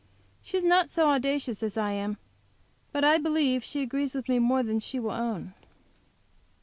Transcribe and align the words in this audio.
She 0.41 0.57
is 0.57 0.63
not 0.63 0.89
so 0.89 1.11
audacious 1.11 1.61
as 1.61 1.77
I 1.77 1.91
am, 1.91 2.17
but 2.91 3.03
I 3.03 3.19
believe 3.19 3.63
she 3.63 3.83
agrees 3.83 4.15
with 4.15 4.29
me 4.29 4.39
more 4.39 4.63
than 4.63 4.79
she 4.79 4.99
will 4.99 5.11
own. 5.11 5.53